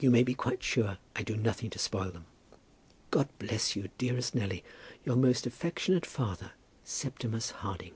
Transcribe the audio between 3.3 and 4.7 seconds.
bless you, dearest Nelly,